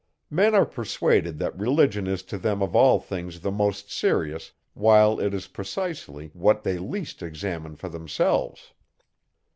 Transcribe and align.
Men 0.31 0.55
are 0.55 0.65
persuaded, 0.65 1.37
that 1.37 1.55
religion 1.55 2.07
is 2.07 2.23
to 2.23 2.39
them 2.39 2.63
of 2.63 2.75
all 2.75 2.99
things 2.99 3.41
the 3.41 3.51
most 3.51 3.91
serious, 3.91 4.51
while 4.73 5.19
it 5.19 5.31
is 5.31 5.45
precisely 5.47 6.31
what 6.33 6.63
they 6.63 6.79
least 6.79 7.21
examine 7.21 7.75
for 7.75 7.87
themselves. 7.87 8.73